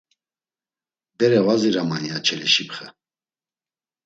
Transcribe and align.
“Bere 1.19 1.39
va 1.47 1.55
ziraman!” 1.61 2.03
ya 2.09 2.17
Çeleşipxe. 2.25 2.85